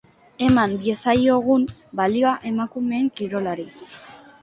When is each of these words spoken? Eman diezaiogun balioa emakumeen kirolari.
Eman 0.45 0.73
diezaiogun 0.85 1.67
balioa 2.01 2.35
emakumeen 2.55 3.15
kirolari. 3.21 3.73